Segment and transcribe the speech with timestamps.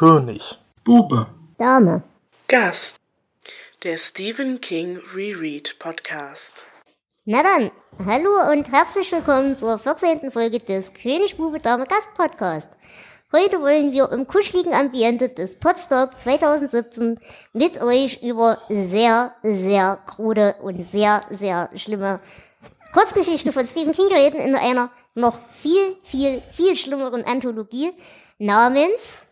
[0.00, 0.58] König.
[0.82, 1.26] Bube.
[1.58, 2.02] Dame.
[2.48, 2.96] Gast.
[3.82, 6.64] Der Stephen King Reread Podcast.
[7.26, 7.70] Na dann,
[8.06, 10.30] hallo und herzlich willkommen zur 14.
[10.30, 12.72] Folge des König Bube Dame Gast Podcast.
[13.30, 17.20] Heute wollen wir im kuscheligen Ambiente des Potsdok 2017
[17.52, 22.20] mit euch über sehr, sehr krude und sehr, sehr schlimme
[22.94, 27.92] Kurzgeschichte von Stephen King reden in einer noch viel, viel, viel schlimmeren Anthologie
[28.38, 29.26] namens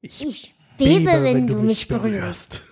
[0.00, 2.62] Ich, Ich bebe, wenn, du mich berührst.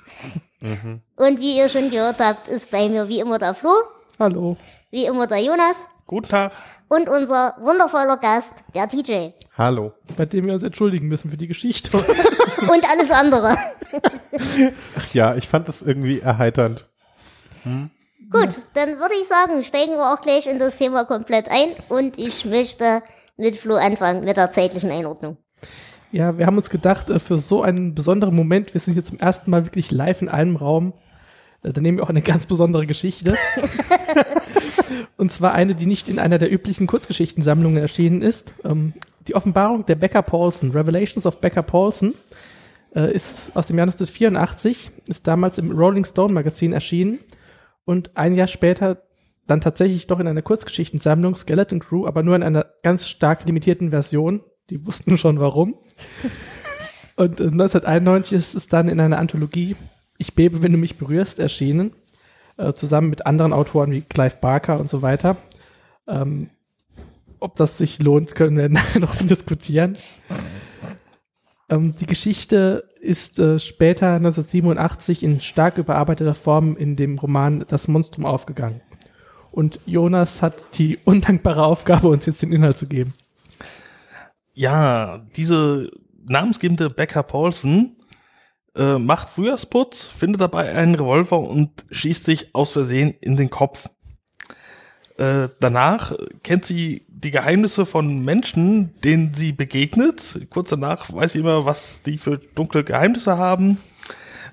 [1.16, 3.72] Und wie ihr schon gehört habt, ist bei mir wie immer der Flo,
[4.18, 4.56] Hallo.
[4.90, 6.52] wie immer der Jonas Guten Tag.
[6.88, 9.30] und unser wundervoller Gast, der TJ.
[9.58, 9.92] Hallo.
[10.16, 11.96] Bei dem wir uns entschuldigen müssen für die Geschichte.
[12.68, 13.56] Und alles andere.
[15.12, 16.86] Ja, ich fand das irgendwie erheiternd.
[17.64, 22.18] Gut, dann würde ich sagen, steigen wir auch gleich in das Thema komplett ein und
[22.18, 23.02] ich möchte
[23.38, 25.38] mit Flo anfangen, mit der zeitlichen Einordnung.
[26.12, 29.18] Ja, wir haben uns gedacht, äh, für so einen besonderen Moment, wir sind jetzt zum
[29.18, 30.92] ersten Mal wirklich live in einem Raum,
[31.62, 33.34] äh, da nehmen wir auch eine ganz besondere Geschichte.
[35.16, 38.54] Und zwar eine, die nicht in einer der üblichen Kurzgeschichtensammlungen erschienen ist.
[38.64, 38.92] Ähm,
[39.26, 42.14] die Offenbarung der Becker Paulson, Revelations of Becker Paulson,
[42.94, 47.18] äh, ist aus dem Jahr 1984, ist damals im Rolling Stone Magazin erschienen
[47.84, 49.02] und ein Jahr später
[49.46, 53.90] dann tatsächlich doch in einer Kurzgeschichtensammlung, Skeleton Crew, aber nur in einer ganz stark limitierten
[53.90, 54.42] Version.
[54.70, 55.74] Die wussten schon warum.
[57.16, 59.76] Und äh, 1991 ist es dann in einer Anthologie,
[60.18, 61.92] Ich bebe, wenn du mich berührst, erschienen,
[62.56, 65.36] äh, zusammen mit anderen Autoren wie Clive Barker und so weiter.
[66.06, 66.50] Ähm,
[67.40, 69.96] ob das sich lohnt, können wir nachher noch diskutieren.
[71.68, 77.88] Ähm, die Geschichte ist äh, später 1987 in stark überarbeiteter Form in dem Roman Das
[77.88, 78.80] Monstrum aufgegangen.
[79.50, 83.14] Und Jonas hat die undankbare Aufgabe, uns jetzt den Inhalt zu geben.
[84.58, 85.90] Ja, diese
[86.24, 87.94] namensgebende Becca Paulson
[88.74, 93.90] äh, macht Frühjahrsputz, findet dabei einen Revolver und schießt sich aus Versehen in den Kopf.
[95.18, 100.46] Äh, danach kennt sie die Geheimnisse von Menschen, denen sie begegnet.
[100.48, 103.76] Kurz danach weiß sie immer, was die für dunkle Geheimnisse haben,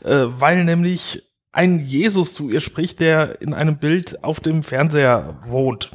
[0.04, 5.40] äh, weil nämlich ein Jesus zu ihr spricht, der in einem Bild auf dem Fernseher
[5.48, 5.92] wohnt.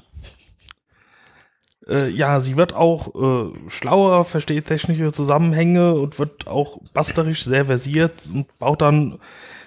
[1.88, 7.66] Äh, ja, sie wird auch äh, schlauer, versteht technische Zusammenhänge und wird auch basterisch sehr
[7.66, 9.18] versiert und baut dann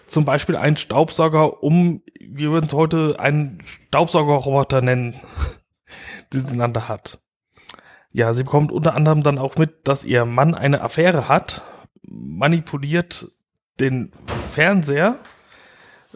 [0.08, 5.16] zum Beispiel einen Staubsauger um, wir würden es heute einen Staubsaugerroboter nennen,
[6.34, 7.20] den sie einander hat.
[8.12, 11.62] Ja, sie bekommt unter anderem dann auch mit, dass ihr Mann eine Affäre hat,
[12.03, 13.32] manipuliert
[13.80, 14.12] den
[14.53, 15.16] Fernseher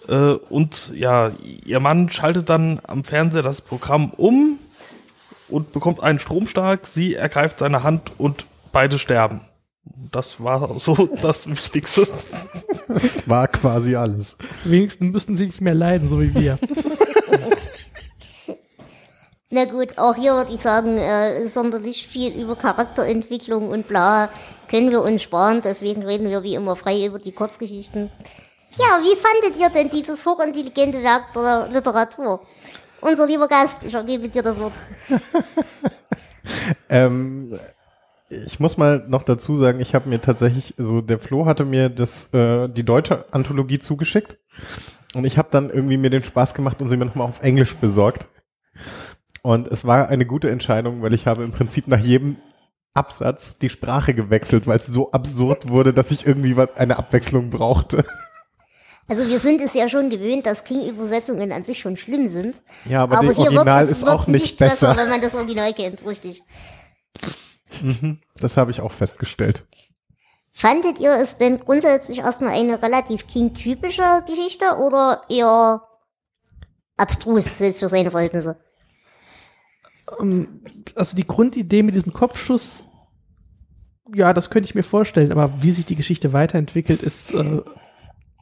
[0.08, 1.32] äh, und ja,
[1.66, 4.60] ihr Mann schaltet dann am Fernseher das Programm um
[5.50, 9.42] und bekommt einen Stromschlag, sie ergreift seine Hand und beide sterben.
[10.12, 12.08] Das war so das Wichtigste.
[12.88, 14.38] Das war quasi alles.
[14.64, 16.58] Wenigstens müssten sie nicht mehr leiden, so wie wir.
[19.52, 24.30] Na gut, auch hier würde ich sagen, äh, sonderlich viel über Charakterentwicklung und bla
[24.70, 28.10] können wir uns sparen, deswegen reden wir wie immer frei über die Kurzgeschichten.
[28.78, 32.42] Ja, wie fandet ihr denn dieses hochintelligente Werk der Literatur?
[33.06, 34.74] Unser lieber Gast, ich ergebe dir das Wort.
[36.90, 37.58] Ähm,
[38.30, 41.90] ich muss mal noch dazu sagen, ich habe mir tatsächlich, so der Flo hatte mir
[41.90, 44.38] das, äh, die deutsche Anthologie zugeschickt
[45.16, 47.76] und ich habe dann irgendwie mir den Spaß gemacht und sie mir nochmal auf Englisch
[47.76, 48.28] besorgt.
[49.42, 52.36] Und es war eine gute Entscheidung, weil ich habe im Prinzip nach jedem
[52.94, 58.06] Absatz die Sprache gewechselt, weil es so absurd wurde, dass ich irgendwie eine Abwechslung brauchte.
[59.08, 62.56] Also wir sind es ja schon gewöhnt, dass King-Übersetzungen an sich schon schlimm sind.
[62.86, 64.98] Ja, aber, hier die Original wird es ist auch wird nicht besser.
[64.98, 66.44] wenn man das Original kennt, richtig.
[68.40, 69.64] Das habe ich auch festgestellt.
[70.52, 75.84] Fandet ihr es denn grundsätzlich erstmal eine relativ King-typische Geschichte oder eher
[76.98, 78.58] abstrus, selbst für seine Verhältnisse?
[80.20, 80.62] Ähm,
[80.96, 82.86] also die Grundidee mit diesem Kopfschuss,
[84.14, 87.62] ja, das könnte ich mir vorstellen, aber wie sich die Geschichte weiterentwickelt, ist äh,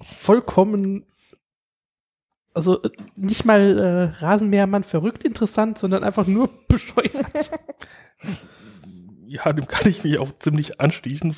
[0.04, 1.06] vollkommen,
[2.54, 7.52] also äh, nicht mal äh, Rasenmähermann verrückt interessant, sondern einfach nur bescheuert.
[9.26, 11.36] Ja, dem kann ich mich auch ziemlich anschließen.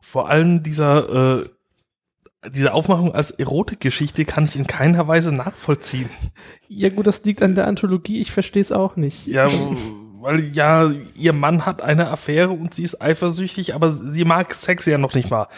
[0.00, 1.48] Vor allem dieser, äh,
[2.50, 6.10] diese Aufmachung als Erotikgeschichte kann ich in keiner Weise nachvollziehen.
[6.68, 9.26] ja gut, das liegt an der Anthologie, ich verstehe es auch nicht.
[9.26, 9.50] Ja,
[10.22, 14.86] weil ja, ihr Mann hat eine Affäre und sie ist eifersüchtig, aber sie mag Sex
[14.86, 15.48] ja noch nicht mal.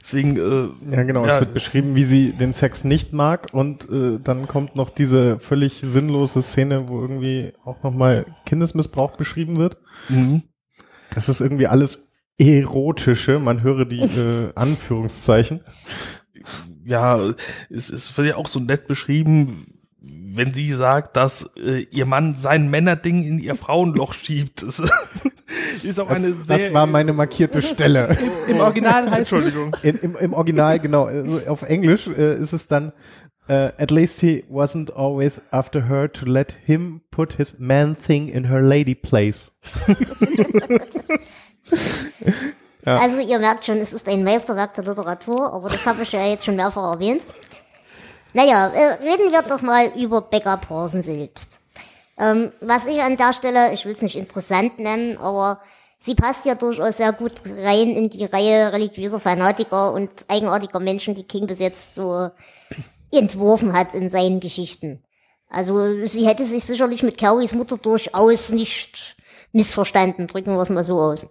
[0.00, 1.26] Deswegen, äh, Ja, genau.
[1.26, 1.34] Ja.
[1.34, 5.38] Es wird beschrieben, wie sie den Sex nicht mag und äh, dann kommt noch diese
[5.38, 9.78] völlig sinnlose Szene, wo irgendwie auch nochmal Kindesmissbrauch beschrieben wird.
[10.08, 10.42] mhm.
[11.12, 15.64] Das ist irgendwie alles erotische, man höre die äh, Anführungszeichen.
[16.84, 17.18] Ja,
[17.68, 22.34] es, es wird ja auch so nett beschrieben, wenn sie sagt, dass äh, ihr Mann
[22.36, 24.62] sein Männerding in ihr Frauenloch schiebt.
[24.62, 24.78] Das
[25.82, 26.58] ist auch Das, eine sehr.
[26.58, 28.16] das war meine markierte Stelle.
[28.48, 29.76] Im Original heißt es, Entschuldigung.
[29.82, 31.04] In, im, Im Original, genau.
[31.04, 32.92] Also auf Englisch äh, ist es dann,
[33.48, 38.28] äh, at least he wasn't always after her to let him put his man thing
[38.28, 39.52] in her lady place.
[42.82, 46.26] Also ihr merkt schon, es ist ein Meisterwerk der Literatur, aber das habe ich ja
[46.26, 47.22] jetzt schon mehrfach erwähnt.
[48.32, 51.60] Naja, äh, reden wir doch mal über Becca Parson selbst.
[52.18, 55.60] Ähm, was ich an der Stelle, ich will es nicht interessant nennen, aber
[55.98, 61.14] sie passt ja durchaus sehr gut rein in die Reihe religiöser Fanatiker und eigenartiger Menschen,
[61.14, 62.30] die King bis jetzt so
[63.10, 65.02] entworfen hat in seinen Geschichten.
[65.48, 69.16] Also sie hätte sich sicherlich mit Carries Mutter durchaus nicht
[69.52, 71.28] missverstanden, drücken wir es mal so aus.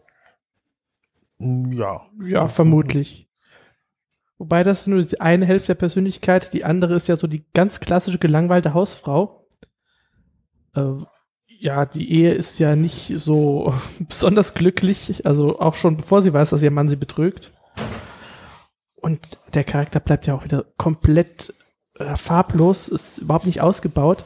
[1.39, 2.01] Ja.
[2.21, 3.28] ja, vermutlich.
[4.39, 7.81] Wobei das nur die eine Hälfte der Persönlichkeit, die andere ist ja so die ganz
[7.81, 9.45] klassische gelangweilte Hausfrau.
[10.73, 10.93] Äh,
[11.45, 16.51] ja, die Ehe ist ja nicht so besonders glücklich, also auch schon bevor sie weiß,
[16.51, 17.51] dass ihr Mann sie betrügt.
[18.95, 21.53] Und der Charakter bleibt ja auch wieder komplett
[21.97, 24.23] äh, farblos, ist überhaupt nicht ausgebaut.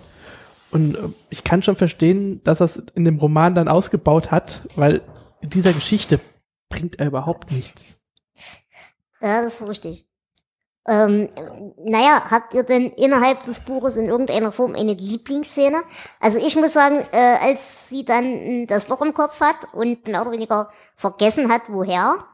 [0.70, 5.02] Und äh, ich kann schon verstehen, dass es in dem Roman dann ausgebaut hat, weil
[5.42, 6.20] in dieser Geschichte
[6.70, 8.00] bringt er überhaupt nichts.
[9.24, 10.06] Ja, das ist richtig.
[10.86, 11.30] Ähm,
[11.78, 15.82] naja, habt ihr denn innerhalb des Buches in irgendeiner Form eine Lieblingsszene?
[16.20, 20.22] Also ich muss sagen, äh, als sie dann das Loch im Kopf hat und mehr
[20.24, 22.26] oder weniger vergessen hat, woher,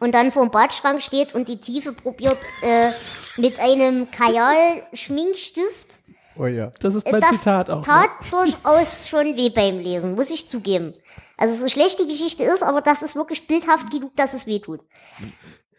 [0.00, 2.90] und dann vor dem Badschrank steht und die Tiefe probiert äh,
[3.36, 6.02] mit einem Kajal-Schminkstift,
[6.34, 6.72] Oh ja.
[6.80, 7.76] Das ist mein das Zitat auch.
[7.76, 7.82] Ne?
[7.82, 10.94] tat durchaus schon weh beim Lesen, muss ich zugeben.
[11.36, 14.60] Also so schlecht die Geschichte ist, aber das ist wirklich bildhaft genug, dass es weh
[14.60, 14.80] tut.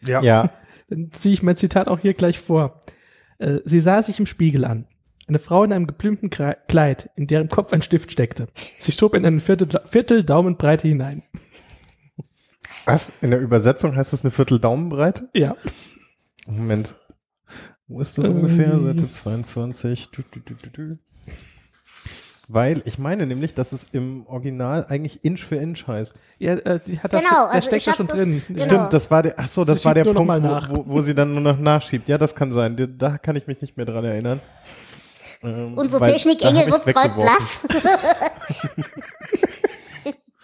[0.06, 0.22] Ja.
[0.22, 0.50] Ja.
[0.88, 2.80] Dann ziehe ich mein Zitat auch hier gleich vor.
[3.38, 4.86] Äh, sie sah sich im Spiegel an.
[5.26, 8.48] Eine Frau in einem geblümten Kleid, in deren Kopf ein Stift steckte.
[8.78, 11.22] Sie schob in einen Viertel, Viertel Daumenbreite hinein.
[12.84, 13.10] Was?
[13.22, 15.30] In der Übersetzung heißt das eine Viertel Daumenbreite?
[15.32, 15.56] Ja.
[16.46, 16.96] Moment.
[17.86, 18.36] Wo ist das Ähm.
[18.36, 18.78] ungefähr?
[18.78, 20.10] Seite 22.
[20.10, 20.98] Du, du, du, du, du.
[22.48, 26.20] Weil ich meine nämlich, dass es im Original eigentlich Inch für Inch heißt.
[26.38, 28.42] Ja, äh, die hat da Genau, schon, der also steckt da hab schon das- drin.
[28.48, 28.64] genau.
[28.64, 31.14] Stimmt, das war der, ach so, das Sie war der Punkt, wo, wo, wo sie
[31.14, 32.06] dann nur noch nachschiebt.
[32.08, 32.76] Ja, das kann sein.
[32.76, 34.40] Da, da kann ich mich nicht mehr dran erinnern.
[35.42, 37.18] Ähm, Unser weil da Technikengel wird weggeworfen.
[37.18, 37.62] blass.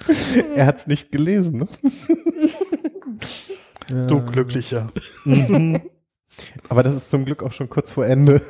[0.56, 1.58] Er hat's nicht gelesen.
[1.58, 1.68] Ne?
[4.06, 4.88] Du Glücklicher.
[6.68, 8.40] Aber das ist zum Glück auch schon kurz vor Ende.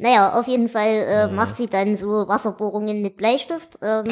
[0.00, 3.78] Naja, auf jeden Fall äh, macht sie dann so Wasserbohrungen mit Bleistift.
[3.82, 4.04] Ähm,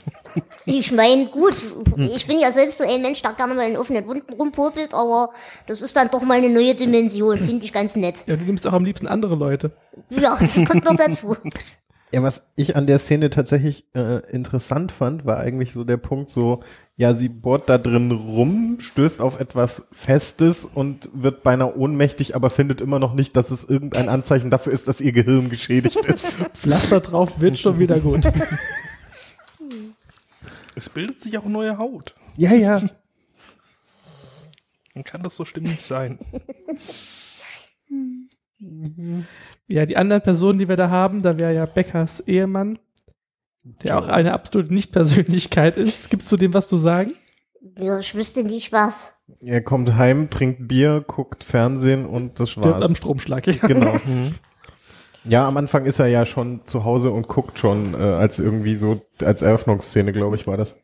[0.66, 1.54] ich meine, gut,
[1.96, 5.30] ich bin ja selbst so ein Mensch, der gerne mal in offenen Wunden rumpopelt, aber
[5.66, 8.16] das ist dann doch mal eine neue Dimension, finde ich ganz nett.
[8.26, 9.70] Ja, du nimmst auch am liebsten andere Leute.
[10.10, 11.34] Ja, das kommt noch dazu.
[12.12, 16.28] Ja, was ich an der Szene tatsächlich äh, interessant fand, war eigentlich so der Punkt
[16.28, 16.62] so,
[16.94, 22.50] ja, sie bohrt da drin rum, stößt auf etwas Festes und wird beinahe ohnmächtig, aber
[22.50, 26.36] findet immer noch nicht, dass es irgendein Anzeichen dafür ist, dass ihr Gehirn geschädigt ist.
[26.54, 28.24] Pflaster drauf wird schon wieder gut.
[30.74, 32.14] Es bildet sich auch neue Haut.
[32.38, 32.80] ja, ja.
[34.94, 36.18] Dann kann das so stimmig sein.
[39.72, 42.78] Ja, die anderen Personen, die wir da haben, da wäre ja Beckers Ehemann,
[43.64, 46.10] der auch eine absolute Nicht-Persönlichkeit ist.
[46.10, 47.14] Gibt's zu dem was zu sagen?
[47.78, 49.14] Ja, ich wüsste nicht was.
[49.40, 52.84] Er kommt heim, trinkt Bier, guckt Fernsehen und das Stirbt war's.
[52.84, 53.46] am Stromschlag.
[53.46, 53.66] Ja.
[53.66, 53.96] Genau.
[55.24, 58.74] Ja, am Anfang ist er ja schon zu Hause und guckt schon, äh, als irgendwie
[58.74, 60.74] so, als Eröffnungsszene, glaube ich, war das.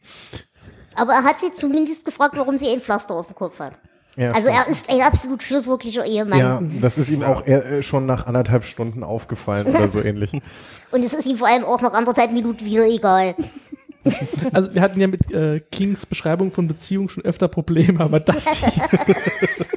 [0.95, 3.73] Aber er hat sie zumindest gefragt, warum sie ein Pflaster auf dem Kopf hat.
[4.18, 6.38] Ja, Also er ist ein absolut schlusswirklicher Ehemann.
[6.38, 10.32] Ja, das ist ihm auch eher, äh, schon nach anderthalb Stunden aufgefallen oder so ähnlich.
[10.90, 13.34] Und es ist ihm vor allem auch noch anderthalb Minuten wieder egal.
[14.52, 18.46] Also wir hatten ja mit äh, Kings Beschreibung von Beziehungen schon öfter Probleme, aber das
[18.58, 18.84] hier,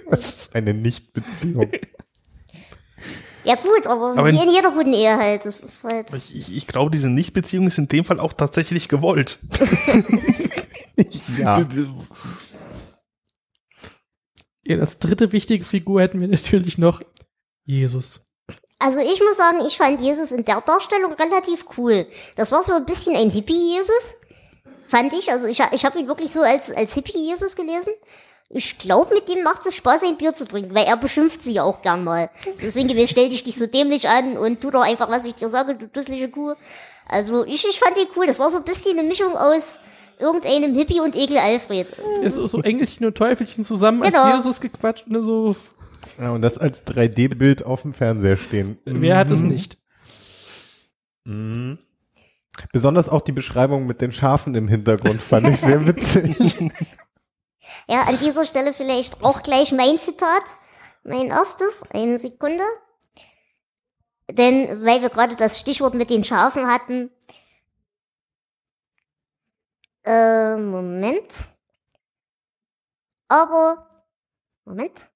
[0.10, 1.69] Das ist eine Nicht-Beziehung.
[3.43, 5.45] Ja gut, aber, Aber wie in- in jeder guten Ehe halt.
[5.45, 6.13] Das ist halt.
[6.13, 9.39] Ich, ich, ich glaube, diese Nichtbeziehung ist in dem Fall auch tatsächlich gewollt.
[11.39, 11.57] Ja.
[14.63, 17.01] Ja, das dritte wichtige Figur hätten wir natürlich noch
[17.65, 18.22] Jesus.
[18.80, 22.08] Also ich muss sagen, ich fand Jesus in der Darstellung relativ cool.
[22.36, 24.15] Das war so ein bisschen ein Hippie-Jesus,
[24.88, 25.32] fand ich.
[25.32, 27.94] Also ich, ich habe ihn wirklich so als, als Hippie-Jesus gelesen.
[28.50, 31.53] Ich glaube, mit dem macht es Spaß, ein Bier zu trinken, weil er beschimpft sie
[31.53, 32.32] ja auch gern mal.
[32.58, 35.48] So sinngemäß, stell dich nicht so dämlich an und tu doch einfach, was ich dir
[35.50, 36.56] sage, du dusselige Kuh.
[37.08, 38.25] Also ich, ich fand die cool.
[38.25, 39.77] Das war so ein bisschen eine Mischung aus
[40.20, 41.88] irgendeinem Hippie und Ekel Alfred.
[42.22, 44.24] Ist so, so Engelchen und Teufelchen zusammen Genau.
[44.24, 45.08] als Jesus gequatscht.
[45.08, 45.56] Ne, so,
[46.20, 48.77] Ja, und das als 3D-Bild auf dem Fernseher stehen.
[48.86, 49.77] Wer hat es nicht?
[51.24, 51.80] Mhm.
[52.74, 56.72] Besonders auch die Beschreibung mit den Schafen im Hintergrund fand ich sehr witzig.
[57.88, 60.44] Ja, an dieser Stelle vielleicht auch gleich mein Zitat.
[61.03, 61.84] Mein erstes.
[61.94, 62.63] Eine Sekunde.
[64.30, 67.10] Denn, weil wir gerade das Stichwort mit den Schafen hatten.
[70.03, 71.48] Äh, Moment.
[73.27, 73.88] Aber,
[74.65, 75.10] Moment.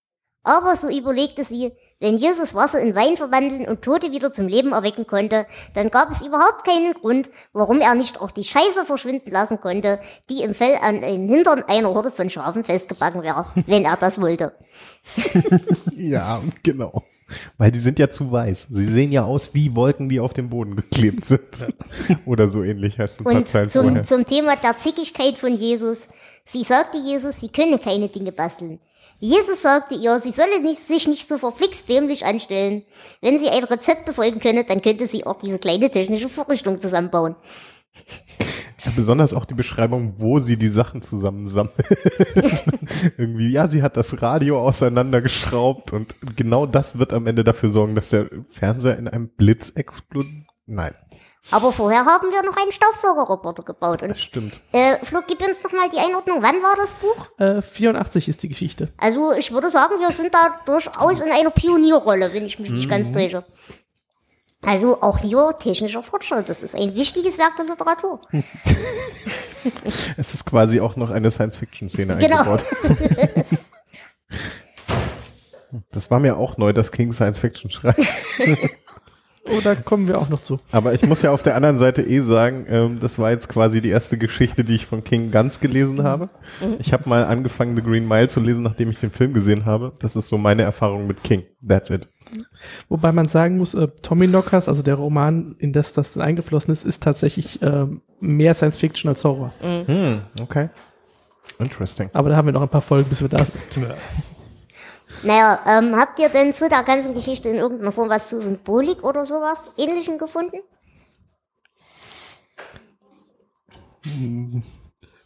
[0.44, 4.74] Aber so überlegte sie, wenn Jesus Wasser in Wein verwandeln und Tote wieder zum Leben
[4.74, 9.32] erwecken konnte, dann gab es überhaupt keinen Grund, warum er nicht auch die Scheiße verschwinden
[9.32, 10.00] lassen konnte,
[10.30, 14.22] die im Fell an den Hintern einer Horde von Schafen festgebacken wäre, wenn er das
[14.22, 14.56] wollte.
[15.96, 17.04] ja, genau.
[17.58, 18.68] Weil die sind ja zu weiß.
[18.70, 21.68] Sie sehen ja aus wie Wolken, die auf dem Boden geklebt sind.
[22.26, 26.10] Oder so ähnlich heißt ein paar Und Zeilen zum, zum Thema der Zickigkeit von Jesus.
[26.44, 28.80] Sie sagte Jesus, sie könne keine Dinge basteln.
[29.20, 32.84] Jesus sagte ihr, sie solle nicht, sich nicht so verflixt dämlich anstellen.
[33.22, 37.36] Wenn sie ein Rezept befolgen könne, dann könnte sie auch diese kleine technische Vorrichtung zusammenbauen.
[38.86, 41.74] Ja, besonders auch die Beschreibung, wo sie die Sachen zusammensammelt.
[43.18, 47.96] Irgendwie, ja, sie hat das Radio auseinandergeschraubt und genau das wird am Ende dafür sorgen,
[47.96, 50.46] dass der Fernseher in einem Blitz explodiert.
[50.68, 50.94] Nein,
[51.52, 54.02] Aber vorher haben wir noch einen Staubsaugerroboter gebaut.
[54.02, 54.60] Und das stimmt.
[54.72, 56.42] äh, Flo, gib uns noch mal die Einordnung.
[56.42, 57.28] Wann war das Buch?
[57.38, 58.90] Äh, 84 ist die Geschichte.
[58.98, 62.90] Also ich würde sagen, wir sind da durchaus in einer Pionierrolle, wenn ich mich nicht
[62.90, 63.46] ganz täusche.
[64.66, 66.50] Also auch hier technischer Fortschritt.
[66.50, 68.20] Das ist ein wichtiges Werk der Literatur.
[70.16, 72.38] Es ist quasi auch noch eine Science-Fiction-Szene Genau.
[72.38, 72.66] eingebaut.
[75.92, 78.00] Das war mir auch neu, dass King Science-Fiction schreibt.
[79.48, 80.60] Oh, da kommen wir auch noch zu.
[80.72, 83.80] Aber ich muss ja auf der anderen Seite eh sagen, ähm, das war jetzt quasi
[83.80, 86.30] die erste Geschichte, die ich von King ganz gelesen habe.
[86.80, 89.94] Ich habe mal angefangen, The Green Mile zu lesen, nachdem ich den Film gesehen habe.
[90.00, 91.44] Das ist so meine Erfahrung mit King.
[91.68, 92.08] That's it.
[92.90, 96.72] Wobei man sagen muss, äh, Tommy Knockers, also der Roman, in das das dann eingeflossen
[96.72, 99.52] ist, ist tatsächlich ähm, mehr Science Fiction als Horror.
[99.62, 100.70] Hm, okay.
[101.60, 102.10] Interesting.
[102.14, 103.88] Aber da haben wir noch ein paar Folgen, bis wir da sind.
[105.24, 109.04] Naja, ähm, habt ihr denn zu der ganzen Geschichte in irgendeiner Form was zu Symbolik
[109.04, 110.58] oder sowas ähnlichem gefunden?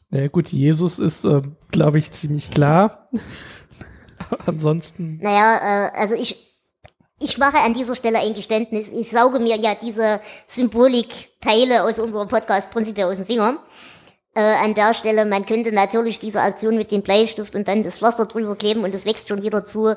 [0.09, 1.41] Naja gut, Jesus ist, äh,
[1.71, 3.09] glaube ich, ziemlich klar.
[4.45, 6.48] Ansonsten, Naja, äh, also ich,
[7.19, 8.91] ich mache an dieser Stelle ein Geständnis.
[8.91, 13.59] Ich sauge mir ja diese Symbolikteile aus unserem Podcast prinzipiell aus den Fingern.
[14.35, 17.97] Äh, an der Stelle, man könnte natürlich diese Aktion mit dem Bleistift und dann das
[17.97, 19.95] Pflaster drüber kleben und es wächst schon wieder zu,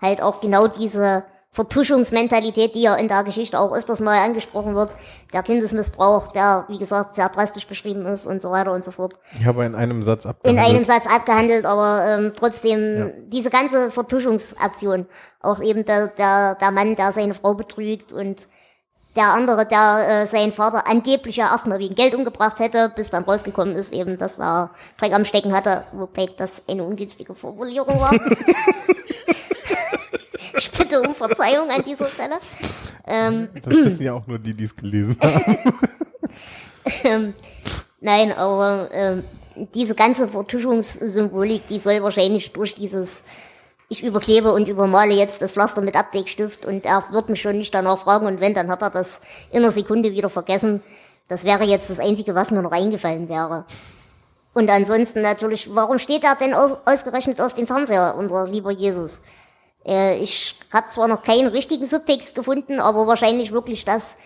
[0.00, 4.90] halt auch genau diese Vertuschungsmentalität, die ja in der Geschichte auch öfters mal angesprochen wird,
[5.34, 9.14] der Kindesmissbrauch, der, wie gesagt, sehr drastisch beschrieben ist und so weiter und so fort
[9.38, 10.66] Ich habe in einem Satz in abgehandelt.
[10.66, 15.04] einem Satz abgehandelt, aber ähm, trotzdem diese ganze Vertuschungsaktion,
[15.40, 18.48] auch eben der, der, der Mann, der seine Frau betrügt und
[19.14, 23.24] der andere, der äh, seinen Vater angeblich ja erstmal wegen Geld umgebracht hätte, bis dann
[23.24, 28.12] rausgekommen ist, eben, dass er Dreck am Stecken hatte, wobei das eine ungünstige Formulierung war.
[30.56, 32.36] ich bitte um Verzeihung an dieser Stelle.
[33.06, 35.56] Ähm, Das wissen ja auch nur die, die es gelesen haben.
[37.04, 37.34] ähm,
[38.00, 39.24] nein, aber ähm,
[39.74, 43.24] diese ganze Vertuschungssymbolik, die soll wahrscheinlich durch dieses
[43.88, 47.74] ich überklebe und übermale jetzt das Pflaster mit Abdeckstift und er wird mich schon nicht
[47.74, 50.82] danach fragen und wenn, dann hat er das in einer Sekunde wieder vergessen.
[51.28, 53.66] Das wäre jetzt das Einzige, was mir noch eingefallen wäre.
[54.54, 59.22] Und ansonsten natürlich, warum steht er denn au- ausgerechnet auf dem Fernseher, unser lieber Jesus?
[59.86, 64.16] Äh, ich habe zwar noch keinen richtigen Subtext gefunden, aber wahrscheinlich wirklich, dass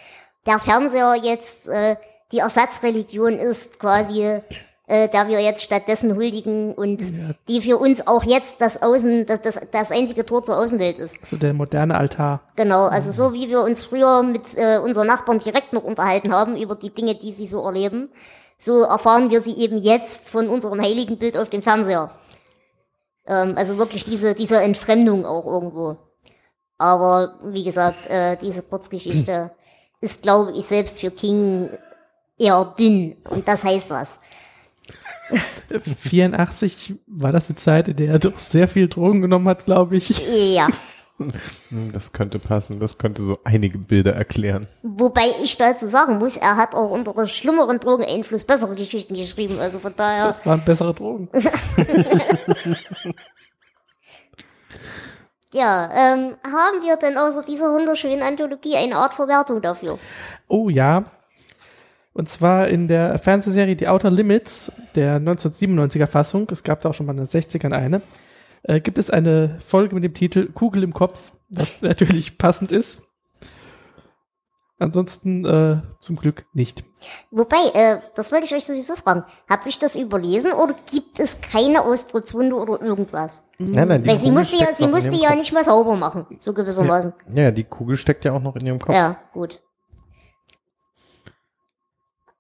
[0.47, 1.97] der Fernseher jetzt äh,
[2.33, 4.41] die Ersatzreligion ist, quasi,
[4.87, 7.01] äh, der wir jetzt stattdessen huldigen und
[7.49, 11.27] die für uns auch jetzt das Außen, das, das, das einzige Tor zur Außenwelt ist.
[11.27, 12.41] so der moderne Altar.
[12.57, 16.57] Genau, also so wie wir uns früher mit äh, unseren Nachbarn direkt noch unterhalten haben
[16.57, 18.11] über die Dinge, die sie so erleben,
[18.59, 22.11] so erfahren wir sie eben jetzt von unserem heiligen Bild auf dem Fernseher.
[23.27, 25.97] Ähm, also wirklich diese, diese Entfremdung auch irgendwo.
[26.79, 29.51] Aber wie gesagt, äh, diese Kurzgeschichte
[30.01, 31.71] ist, glaube ich, selbst für King
[32.39, 33.17] eher dünn.
[33.31, 34.19] Und das heißt was.
[35.99, 39.97] 84 war das die Zeit, in der er doch sehr viel Drogen genommen hat, glaube
[39.97, 40.11] ich.
[40.55, 40.69] Ja.
[41.93, 42.79] Das könnte passen.
[42.79, 44.67] Das könnte so einige Bilder erklären.
[44.83, 49.59] Wobei ich dazu sagen muss, er hat auch unter schlimmeren Drogeneinfluss bessere Geschichten geschrieben.
[49.59, 50.27] Also von daher.
[50.27, 51.29] Das waren bessere Drogen.
[55.57, 59.99] Ja, ähm, haben wir denn außer dieser wunderschönen Anthologie eine Art Verwertung dafür?
[60.49, 61.05] Oh ja.
[62.13, 66.95] Und zwar in der Fernsehserie The Outer Limits der 1997er Fassung, es gab da auch
[66.95, 68.03] schon mal in den 60ern eine,
[68.67, 73.03] äh, gibt es eine Folge mit dem Titel Kugel im Kopf, was natürlich passend ist.
[74.79, 76.85] Ansonsten äh, zum Glück nicht.
[77.31, 79.25] Wobei, äh, das wollte ich euch sowieso fragen.
[79.49, 83.43] Habe ich das überlesen oder gibt es keine Austrittswunde oder irgendwas?
[83.57, 85.39] Nein, nein, die Weil sie Kugel musste ja, sie musste ja Kopf.
[85.39, 87.15] nicht mal sauber machen, so gewissermaßen.
[87.33, 88.95] Ja, ja, die Kugel steckt ja auch noch in ihrem Kopf.
[88.95, 89.63] Ja, gut.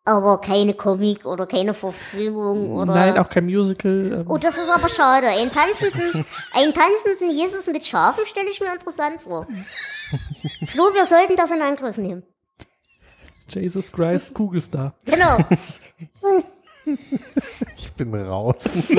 [0.06, 2.94] Aber keine Comic oder keine Verfilmung oder.
[2.94, 4.20] Nein, auch kein Musical.
[4.20, 5.26] Ähm, Oh, das ist aber schade.
[5.26, 9.46] Einen tanzenden, einen tanzenden Jesus mit Schafen stelle ich mir interessant vor.
[10.66, 12.22] Flo, wir sollten das in Angriff nehmen.
[13.48, 14.94] Jesus Christ, Kugelstar.
[15.04, 15.38] Genau.
[17.76, 18.92] Ich bin raus.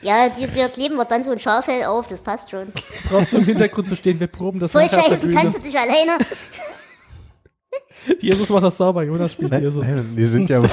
[0.00, 2.72] Ja, dir, kleben wir dann so ein Schaffell auf, das passt schon.
[3.10, 6.16] Brauchst du im Hintergrund zu stehen, wir proben das Voll scheiße, kannst du dich alleine.
[8.20, 9.86] Jesus macht das sauber, Jonas spielt Nein, Jesus.
[9.86, 10.62] nein, die sind ja.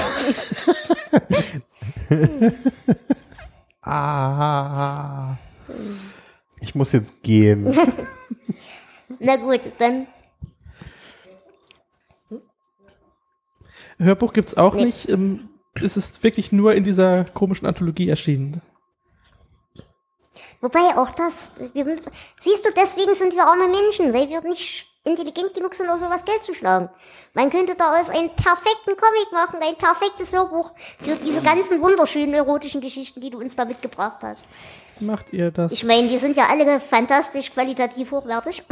[3.82, 5.36] ah.
[6.60, 7.74] Ich muss jetzt gehen.
[9.18, 10.06] Na gut, dann.
[13.98, 14.86] Hörbuch gibt's auch Nee.
[14.86, 15.08] nicht.
[15.08, 18.60] Ähm, es ist wirklich nur in dieser komischen Anthologie erschienen.
[20.60, 21.52] Wobei auch das.
[21.72, 21.96] Wir,
[22.40, 26.24] siehst du, deswegen sind wir arme Menschen, weil wir nicht intelligent genug sind, aus sowas
[26.24, 26.88] Geld zu schlagen.
[27.34, 32.80] Man könnte daraus einen perfekten Comic machen, ein perfektes Hörbuch für diese ganzen wunderschönen erotischen
[32.80, 34.46] Geschichten, die du uns da mitgebracht hast.
[35.00, 35.72] Macht ihr das?
[35.72, 38.64] Ich meine, die sind ja alle fantastisch qualitativ hochwertig.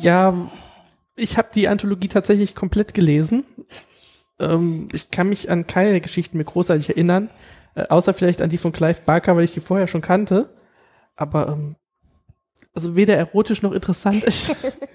[0.00, 0.34] Ja,
[1.16, 3.44] ich habe die Anthologie tatsächlich komplett gelesen.
[4.38, 7.30] Ähm, ich kann mich an keine der Geschichten mehr großartig erinnern,
[7.74, 10.54] äh, außer vielleicht an die von Clive Barker, weil ich die vorher schon kannte.
[11.16, 11.76] Aber ähm,
[12.74, 14.24] also weder erotisch noch interessant.
[14.26, 14.52] Ich,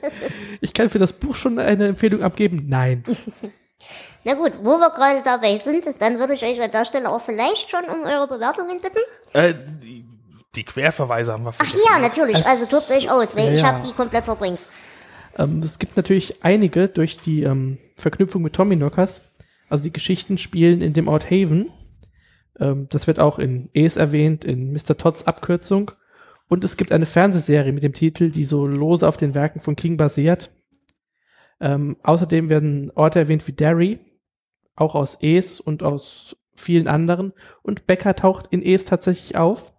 [0.62, 2.66] ich kann für das Buch schon eine Empfehlung abgeben.
[2.68, 3.04] Nein.
[4.26, 7.22] Na gut, wo wir gerade dabei sind, dann würde ich euch an der Stelle auch
[7.22, 9.00] vielleicht schon um eure Bewertungen bitten.
[9.32, 10.04] Äh, die,
[10.56, 11.80] die Querverweise haben wir Ach vergessen.
[11.89, 14.60] ja, natürlich, also tobt euch aus, weil Ja, ich habe die komplett verdrängt.
[15.38, 19.22] Ähm, es gibt natürlich einige durch die ähm, Verknüpfung mit Tommy Knockers.
[19.70, 21.72] Also die Geschichten spielen in dem Ort Haven.
[22.60, 24.98] Ähm, das wird auch in Es erwähnt, in Mr.
[24.98, 25.92] Todds Abkürzung.
[26.50, 29.76] Und es gibt eine Fernsehserie mit dem Titel, die so lose auf den Werken von
[29.76, 30.52] King basiert.
[31.62, 34.00] Ähm, außerdem werden Orte erwähnt wie Derry,
[34.76, 37.34] auch aus Es und aus vielen anderen.
[37.62, 39.72] Und Becker taucht in Es tatsächlich auf.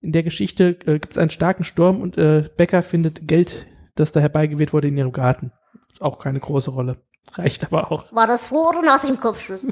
[0.00, 4.12] In der Geschichte äh, gibt es einen starken Sturm und äh, Becker findet Geld, das
[4.12, 5.52] da herbeigeweht wurde, in ihrem Garten.
[6.00, 6.96] Auch keine große Rolle.
[7.32, 8.12] Reicht aber auch.
[8.12, 9.66] War das vor oder nach dem Kopfschuss?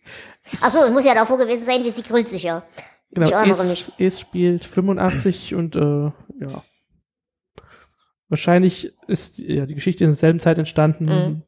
[0.60, 2.64] Achso, es muss ja davor gewesen sein, wie sie grüllt sich ja.
[3.14, 3.44] Ich Genau.
[3.44, 6.62] Es, es spielt 85 und äh, ja.
[8.28, 11.04] Wahrscheinlich ist ja, die Geschichte in derselben Zeit entstanden.
[11.04, 11.42] Mhm.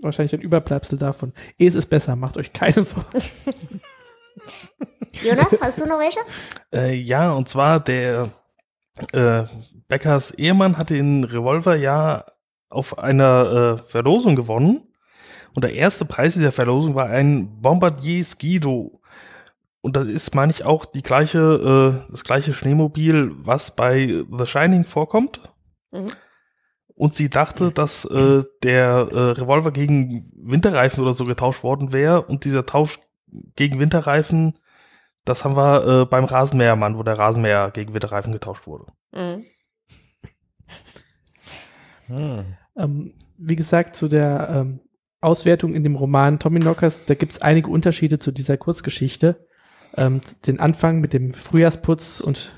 [0.00, 1.34] Wahrscheinlich ein Überbleibsel davon.
[1.58, 3.22] Es ist besser, macht euch keine Sorgen.
[5.22, 6.20] Jonas, hast du noch welche?
[6.72, 8.30] Äh, ja, und zwar der
[9.12, 9.42] äh,
[9.88, 12.24] Beckers Ehemann hat den Revolver ja
[12.70, 14.84] auf einer äh, Verlosung gewonnen.
[15.54, 19.01] Und der erste Preis dieser Verlosung war ein Bombardier Skido.
[19.82, 24.46] Und das ist, meine ich, auch die gleiche, äh, das gleiche Schneemobil, was bei The
[24.46, 25.40] Shining vorkommt.
[25.90, 26.06] Mhm.
[26.94, 32.22] Und sie dachte, dass äh, der äh, Revolver gegen Winterreifen oder so getauscht worden wäre.
[32.22, 33.00] Und dieser Tausch
[33.56, 34.54] gegen Winterreifen,
[35.24, 38.86] das haben wir äh, beim Rasenmähermann, wo der Rasenmäher gegen Winterreifen getauscht wurde.
[39.12, 39.44] Mhm.
[42.06, 42.44] Hm.
[42.76, 44.80] Ähm, wie gesagt, zu der ähm,
[45.20, 49.46] Auswertung in dem Roman Tommy Knockers, da gibt es einige Unterschiede zu dieser Kurzgeschichte.
[49.96, 52.54] Ähm, den Anfang mit dem Frühjahrsputz und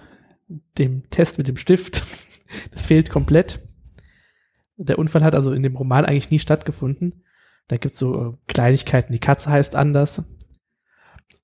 [0.78, 2.04] dem Test mit dem Stift,
[2.72, 3.60] das fehlt komplett.
[4.76, 7.24] Der Unfall hat also in dem Roman eigentlich nie stattgefunden.
[7.68, 9.12] Da gibt es so äh, Kleinigkeiten.
[9.12, 10.22] Die Katze heißt anders.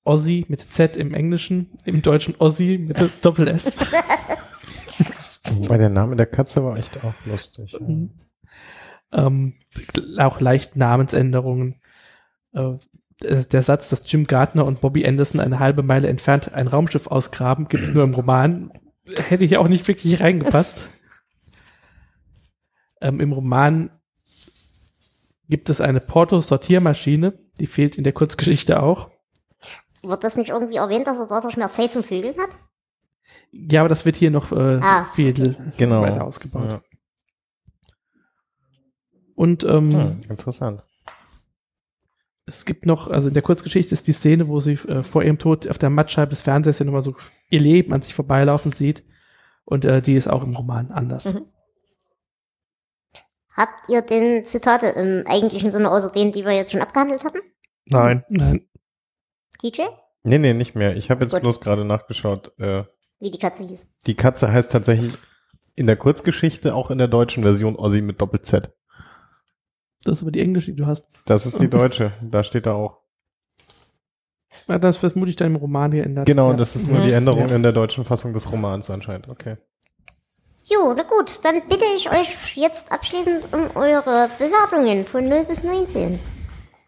[0.03, 3.77] Ozzy mit Z im Englischen, im Deutschen Ozzy mit Doppel S.
[5.51, 7.77] Wobei der Name der Katze war echt auch lustig.
[7.79, 8.11] Mhm.
[9.11, 9.53] ähm,
[10.17, 11.81] auch leicht Namensänderungen.
[12.53, 12.73] Äh,
[13.23, 17.07] der der Satz, dass Jim Gardner und Bobby Anderson eine halbe Meile entfernt ein Raumschiff
[17.07, 18.71] ausgraben, gibt es nur im Roman.
[19.27, 20.87] Hätte ich auch nicht wirklich reingepasst.
[23.01, 23.89] ähm, Im Roman
[25.49, 29.09] gibt es eine Porto-Sortiermaschine, die fehlt in der Kurzgeschichte auch.
[30.03, 32.49] Wird das nicht irgendwie erwähnt, dass er dadurch mehr Zeit zum Vögeln hat?
[33.51, 35.05] Ja, aber das wird hier noch äh, Ah.
[35.13, 35.33] viel
[35.77, 36.01] Genau.
[36.01, 36.71] weiter ausgebaut.
[36.71, 36.81] Ja.
[39.35, 40.83] Und ähm, Hm, interessant.
[42.45, 45.37] Es gibt noch, also in der Kurzgeschichte ist die Szene, wo sie äh, vor ihrem
[45.39, 47.15] Tod auf der Mattscheibe des Fernsehers ja nochmal so
[47.49, 49.03] ihr Leben an sich vorbeilaufen sieht.
[49.65, 51.33] Und äh, die ist auch im Roman anders.
[51.33, 51.45] Mhm.
[53.55, 57.39] Habt ihr denn Zitate im eigentlichen Sinne außer denen, die wir jetzt schon abgehandelt hatten?
[57.85, 58.23] Nein.
[58.29, 58.67] Nein.
[59.61, 59.81] DJ?
[60.23, 60.95] Nee, nee, nicht mehr.
[60.95, 61.41] Ich habe jetzt Gut.
[61.41, 62.57] bloß gerade nachgeschaut.
[62.59, 62.83] Äh,
[63.19, 63.91] Wie die Katze hieß.
[64.07, 65.13] die Katze heißt tatsächlich
[65.75, 68.71] in der Kurzgeschichte, auch in der deutschen Version Ossi mit Doppel-Z.
[70.03, 71.07] Das ist aber die englische, die du hast.
[71.25, 72.11] Das ist die deutsche.
[72.21, 72.99] da steht er auch.
[74.67, 76.25] Ja, das ist vermutlich dann im Roman geändert.
[76.25, 76.57] Genau, ja.
[76.57, 77.03] das ist nur Mhm.
[77.03, 77.55] die Änderung Ja.
[77.55, 79.27] in der deutschen Fassung des Romans anscheinend.
[79.27, 79.57] Okay.
[80.65, 85.63] Jo, na gut, dann bitte ich euch jetzt abschließend um eure Bewertungen von 0 bis
[85.63, 86.17] 19.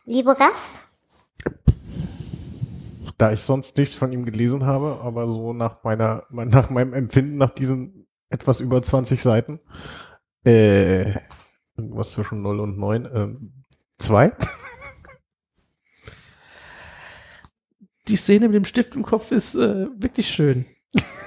[0.06, 0.82] Lieber Gast?
[3.18, 7.38] Da ich sonst nichts von ihm gelesen habe, aber so nach meiner, nach meinem Empfinden
[7.38, 9.60] nach diesen etwas über 20 Seiten,
[10.46, 11.14] äh,
[11.78, 13.52] irgendwas zwischen 0 und 9, ähm,
[13.98, 14.32] zwei?
[18.08, 20.66] Die Szene mit dem Stift im Kopf ist äh, wirklich schön.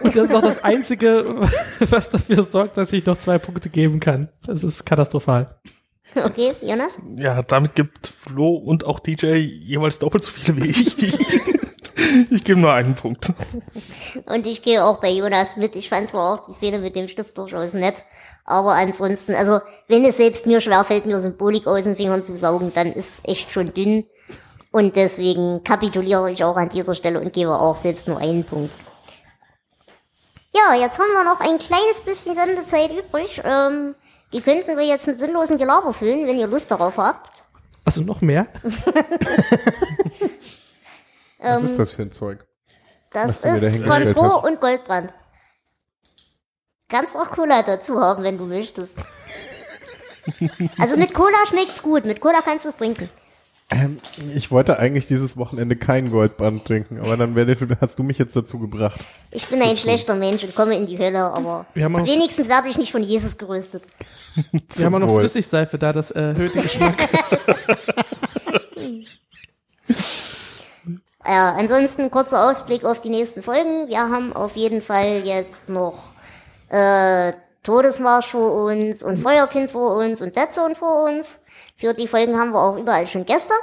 [0.02, 1.48] Und das ist auch das Einzige,
[1.80, 4.28] was dafür sorgt, dass ich noch zwei Punkte geben kann.
[4.44, 5.58] Das ist katastrophal.
[6.14, 6.98] Okay, Jonas?
[7.16, 10.96] Ja, damit gibt Flo und auch DJ jeweils doppelt so viele wie ich.
[12.30, 13.32] ich gebe nur einen Punkt.
[14.26, 15.76] Und ich gehe auch bei Jonas mit.
[15.76, 18.02] Ich fand zwar auch die Szene mit dem Stift durchaus nett,
[18.44, 22.72] aber ansonsten, also wenn es selbst mir schwerfällt, mir Symbolik aus den Fingern zu saugen,
[22.74, 24.04] dann ist es echt schon dünn.
[24.70, 28.74] Und deswegen kapituliere ich auch an dieser Stelle und gebe auch selbst nur einen Punkt.
[30.52, 33.40] Ja, jetzt haben wir noch ein kleines bisschen Sendezeit übrig.
[33.44, 33.94] Ähm,
[34.32, 37.44] die könnten wir jetzt mit sinnlosen Gelaber füllen, wenn ihr Lust darauf habt.
[37.84, 38.46] Also noch mehr?
[41.38, 42.46] Was Ähm, ist das für ein Zeug?
[43.12, 45.12] Das ist Contro und Goldbrand.
[46.88, 48.94] Kannst auch Cola dazu haben, wenn du möchtest.
[50.76, 52.04] Also mit Cola schmeckt's gut.
[52.04, 53.08] Mit Cola kannst du es trinken.
[53.70, 53.98] Ähm,
[54.34, 58.34] ich wollte eigentlich dieses Wochenende kein Goldband trinken, aber dann werde, hast du mich jetzt
[58.34, 59.00] dazu gebracht.
[59.30, 62.92] Ich bin ein schlechter Mensch und komme in die Hölle, aber wenigstens werde ich nicht
[62.92, 63.82] von Jesus gerüstet.
[64.74, 65.18] Wir haben auch noch.
[65.18, 67.08] Flüssigseife da, das erhöht den Geschmack.
[71.26, 73.88] Ja, ansonsten kurzer Ausblick auf die nächsten Folgen.
[73.88, 75.98] Wir haben auf jeden Fall jetzt noch
[76.68, 77.32] äh,
[77.64, 81.44] Todesmarsch vor uns und Feuerkind vor uns und Dead Zone vor uns.
[81.74, 83.54] Für die Folgen haben wir auch überall schon Gäste.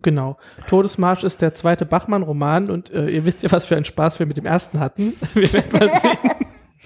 [0.00, 0.38] genau.
[0.68, 4.26] Todesmarsch ist der zweite Bachmann-Roman und äh, ihr wisst ja, was für einen Spaß wir
[4.26, 5.12] mit dem ersten hatten.
[5.34, 6.18] Wir werden mal sehen,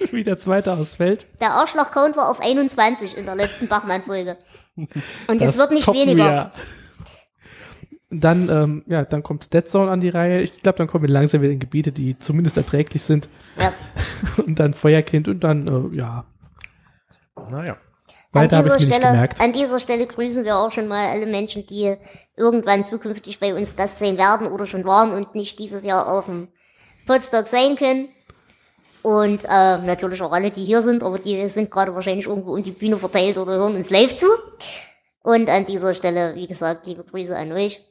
[0.11, 1.25] wie der zweite ausfällt.
[1.39, 4.37] Der Arschloch-Count war auf 21 in der letzten Bachmann-Folge.
[4.75, 6.25] Und es wird nicht weniger.
[6.25, 6.51] wir.
[8.19, 10.41] Dann, ähm, ja, dann kommt Dead Zone an die Reihe.
[10.41, 13.29] Ich glaube, dann kommen wir langsam wieder in Gebiete, die zumindest erträglich sind.
[13.59, 13.71] Ja.
[14.45, 16.25] Und dann Feuerkind und dann, äh, ja,
[17.49, 17.77] Naja.
[18.31, 19.41] weiter habe ich dieser nicht Stelle, gemerkt.
[19.41, 21.95] an dieser Stelle grüßen wir auch schon mal alle Menschen, die
[22.35, 26.25] irgendwann zukünftig bei uns Gast sein werden oder schon waren und nicht dieses Jahr auf
[26.25, 26.49] dem
[27.07, 28.09] Potsdok sein können.
[29.03, 32.63] Und äh, natürlich auch alle, die hier sind, aber die sind gerade wahrscheinlich irgendwo um
[32.63, 34.25] die Bühne verteilt oder hören uns live zu.
[35.21, 37.84] Und an dieser Stelle, wie gesagt, liebe Grüße an euch.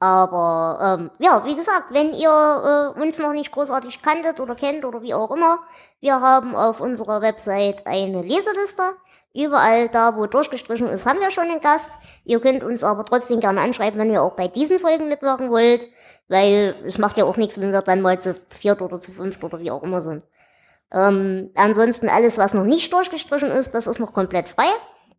[0.00, 4.84] Aber ähm, ja, wie gesagt, wenn ihr äh, uns noch nicht großartig kanntet oder kennt
[4.84, 5.58] oder wie auch immer,
[6.00, 8.82] wir haben auf unserer Website eine Leseliste.
[9.34, 11.90] Überall da, wo durchgestrichen ist, haben wir schon einen Gast.
[12.24, 15.86] Ihr könnt uns aber trotzdem gerne anschreiben, wenn ihr auch bei diesen Folgen mitmachen wollt,
[16.28, 19.42] weil es macht ja auch nichts, wenn wir dann mal zu viert oder zu fünft
[19.44, 20.24] oder wie auch immer sind.
[20.92, 24.66] Ähm, ansonsten alles, was noch nicht durchgestrichen ist, das ist noch komplett frei.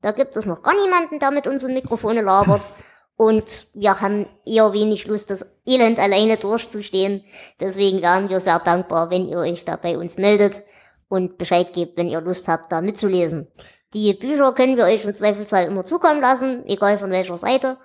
[0.01, 2.61] Da gibt es noch gar niemanden, der mit uns in Mikrofone labert.
[3.19, 7.25] Und wir haben eher wenig Lust, das Elend alleine durchzustehen.
[7.59, 10.61] Deswegen wären wir sehr dankbar, wenn ihr euch da bei uns meldet
[11.09, 13.49] und Bescheid gebt, wenn ihr Lust habt, da mitzulesen.
[13.93, 17.75] Die Bücher können wir euch im Zweifelsfall immer zukommen lassen, egal von welcher Seite.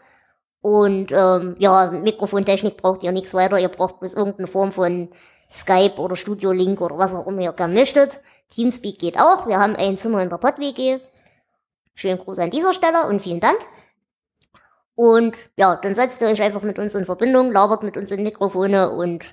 [0.60, 3.58] Und ähm, ja, Mikrofontechnik braucht ihr nichts weiter.
[3.58, 5.08] Ihr braucht bloß irgendeine Form von
[5.50, 8.20] Skype oder Studio Link oder was auch immer ihr gerne möchtet.
[8.50, 9.48] Teamspeak geht auch.
[9.48, 11.00] Wir haben ein Zimmer in der Pod-WG.
[11.96, 13.58] Schönen Gruß an dieser Stelle und vielen Dank.
[14.94, 18.22] Und ja, dann setzt ihr euch einfach mit uns in Verbindung, labert mit uns in
[18.22, 19.24] Mikrofone und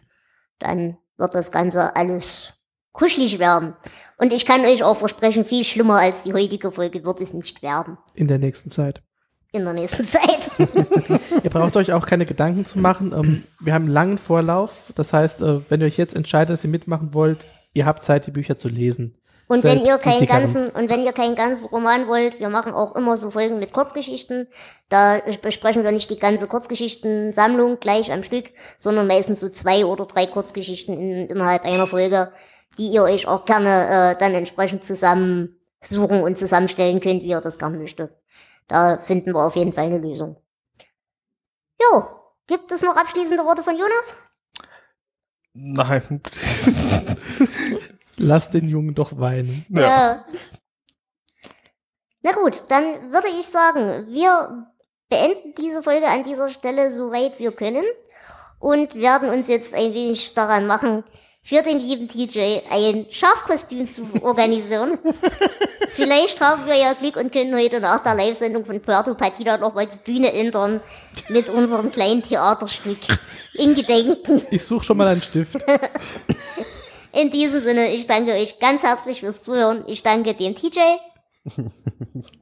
[0.59, 2.53] dann wird das Ganze alles
[2.91, 3.75] kuschelig werden.
[4.17, 7.61] Und ich kann euch auch versprechen, viel schlimmer als die heutige Folge wird es nicht
[7.61, 7.97] werden.
[8.13, 9.01] In der nächsten Zeit.
[9.53, 10.51] In der nächsten Zeit.
[11.43, 13.13] Ihr braucht euch auch keine Gedanken zu machen.
[13.13, 14.93] Ähm, wir haben einen langen Vorlauf.
[14.95, 17.39] Das heißt, äh, wenn ihr euch jetzt entscheidet, dass ihr mitmachen wollt,
[17.73, 19.17] ihr habt Zeit, die Bücher zu lesen.
[19.51, 20.43] Und wenn ihr keinen dickeren.
[20.43, 23.73] ganzen, und wenn ihr keinen ganzen Roman wollt, wir machen auch immer so Folgen mit
[23.73, 24.47] Kurzgeschichten.
[24.87, 30.05] Da besprechen wir nicht die ganze Kurzgeschichtensammlung gleich am Stück, sondern meistens so zwei oder
[30.05, 32.31] drei Kurzgeschichten in, innerhalb einer Folge,
[32.77, 37.59] die ihr euch auch gerne äh, dann entsprechend zusammensuchen und zusammenstellen könnt, wie ihr das
[37.59, 38.13] gerne möchtet.
[38.69, 40.37] Da finden wir auf jeden Fall eine Lösung.
[41.81, 42.05] Jo,
[42.47, 44.15] gibt es noch abschließende Worte von Jonas?
[45.53, 46.21] Nein.
[48.21, 49.65] Lasst den Jungen doch weinen.
[49.69, 50.23] Ja.
[52.21, 54.67] Na gut, dann würde ich sagen, wir
[55.09, 57.83] beenden diese Folge an dieser Stelle soweit wir können
[58.59, 61.03] und werden uns jetzt ein wenig daran machen,
[61.41, 64.99] für den lieben TJ ein Schafkostüm zu organisieren.
[65.89, 69.87] Vielleicht haben wir ja Glück und können heute nach der Live-Sendung von Puerto Partida nochmal
[69.87, 70.79] die Bühne ändern
[71.29, 72.99] mit unserem kleinen Theaterstück
[73.55, 74.45] in Gedenken.
[74.51, 75.57] Ich suche schon mal einen Stift.
[77.13, 79.83] In diesem Sinne, ich danke euch ganz herzlich fürs Zuhören.
[79.87, 80.79] Ich danke dem TJ,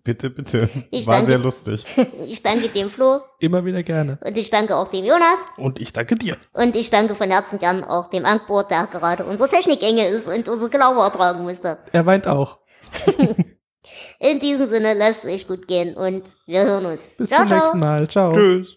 [0.03, 0.69] Bitte, bitte.
[0.91, 1.85] Ich War danke- sehr lustig.
[2.27, 4.17] ich danke dem Flo Immer wieder gerne.
[4.25, 5.45] und ich danke auch dem Jonas.
[5.55, 6.35] Und ich danke dir.
[6.51, 10.49] Und ich danke von Herzen gern auch dem Angbor, der gerade unsere Technikenge ist und
[10.49, 11.77] unser Glaube ertragen musste.
[11.93, 12.59] Er weint auch.
[14.19, 17.07] In diesem Sinne, lasst es euch gut gehen und wir hören uns.
[17.17, 17.59] Bis ciao, zum ciao.
[17.59, 18.07] nächsten Mal.
[18.09, 18.33] Ciao.
[18.33, 18.75] Tschüss.